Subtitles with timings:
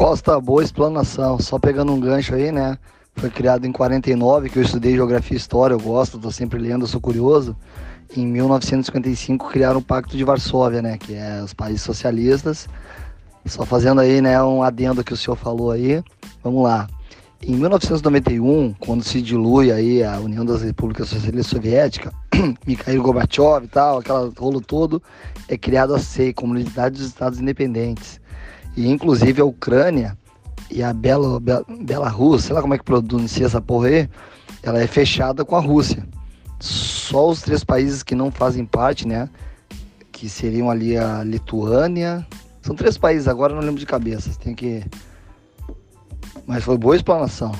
[0.00, 1.38] Costa, boa explanação.
[1.38, 2.78] Só pegando um gancho aí, né?
[3.16, 6.86] Foi criado em 49, que eu estudei Geografia e História, eu gosto, tô sempre lendo,
[6.86, 7.54] sou curioso.
[8.16, 10.96] Em 1955 criaram o Pacto de Varsóvia, né?
[10.96, 12.66] Que é os países socialistas.
[13.44, 16.02] Só fazendo aí, né, um adendo que o senhor falou aí.
[16.42, 16.88] Vamos lá.
[17.42, 22.10] Em 1991, quando se dilui aí a União das Repúblicas Socialistas Soviéticas,
[22.66, 25.02] Mikhail Gorbachev e tal, aquela rolo todo,
[25.46, 28.18] é criada a SEI, Comunidade dos Estados Independentes.
[28.76, 30.16] E inclusive a Ucrânia
[30.70, 34.08] e a Bela, Bela, Belarus, sei lá como é que pronuncia essa porra aí,
[34.62, 36.06] ela é fechada com a Rússia.
[36.60, 39.28] Só os três países que não fazem parte, né,
[40.12, 42.26] que seriam ali a Lituânia,
[42.62, 44.84] são três países, agora não lembro de cabeça, tem que
[46.50, 47.52] mas foi boa explanação,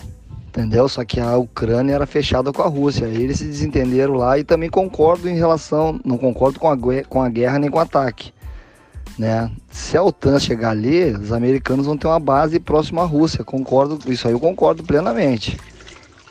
[0.48, 0.88] entendeu?
[0.88, 3.04] Só que a Ucrânia era fechada com a Rússia.
[3.06, 6.76] Eles se desentenderam lá e também concordo em relação, não concordo com a,
[7.08, 8.32] com a guerra nem com o ataque.
[9.20, 9.50] Né?
[9.70, 13.44] Se a OTAN chegar ali, os americanos vão ter uma base próxima à Rússia.
[13.44, 15.58] Concordo, isso aí eu concordo plenamente.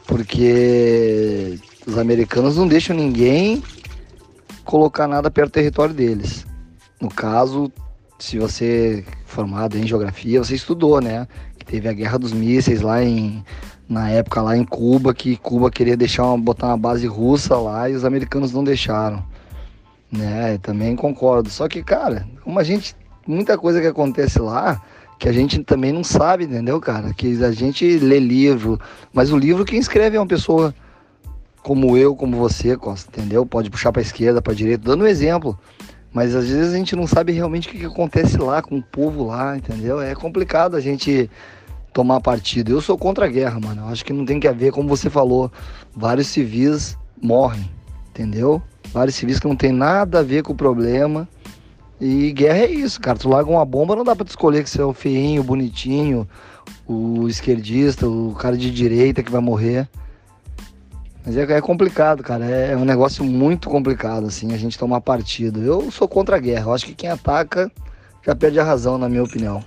[0.07, 3.61] Porque os americanos não deixam ninguém
[4.65, 6.47] colocar nada perto do território deles.
[6.99, 7.71] No caso,
[8.17, 11.27] se você formado em geografia, você estudou, né?
[11.67, 13.45] Teve a guerra dos mísseis lá em
[13.87, 17.87] na época lá em Cuba, que Cuba queria deixar uma, botar uma base russa lá
[17.87, 19.23] e os americanos não deixaram.
[20.11, 20.57] Né?
[20.59, 21.49] Também concordo.
[21.49, 22.95] Só que, cara, como a gente
[23.27, 24.81] muita coisa que acontece lá,
[25.19, 27.13] que a gente também não sabe, entendeu, cara?
[27.13, 28.79] Que a gente lê livro,
[29.13, 30.73] mas o livro quem escreve é uma pessoa
[31.61, 33.45] como eu, como você, Costa, entendeu?
[33.45, 35.59] Pode puxar para esquerda, para direita, dando um exemplo.
[36.11, 38.81] Mas às vezes a gente não sabe realmente o que, que acontece lá com o
[38.81, 40.01] povo lá, entendeu?
[40.01, 41.29] É complicado a gente
[41.93, 42.71] tomar partido.
[42.71, 43.83] Eu sou contra a guerra, mano.
[43.83, 45.51] Eu acho que não tem que haver, como você falou,
[45.95, 47.69] vários civis morrem,
[48.09, 48.61] entendeu?
[48.91, 51.27] Vários civis que não tem nada a ver com o problema.
[51.99, 53.17] E guerra é isso, cara.
[53.17, 55.45] Tu larga uma bomba, não dá pra tu escolher que você é o feinho, o
[55.45, 56.27] bonitinho,
[56.87, 59.87] o esquerdista, o cara de direita que vai morrer.
[61.25, 62.45] Mas é, é complicado, cara.
[62.45, 65.61] É, é um negócio muito complicado, assim, a gente tomar partido.
[65.61, 66.67] Eu sou contra a guerra.
[66.67, 67.71] Eu acho que quem ataca
[68.25, 69.63] já perde a razão, na minha opinião.